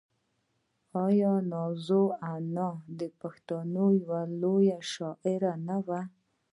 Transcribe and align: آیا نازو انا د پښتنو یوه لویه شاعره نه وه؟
آیا 1.05 1.33
نازو 1.51 2.03
انا 2.33 2.69
د 2.99 3.01
پښتنو 3.21 3.85
یوه 4.01 4.21
لویه 4.41 4.79
شاعره 4.91 5.53
نه 5.67 5.77
وه؟ 5.85 6.01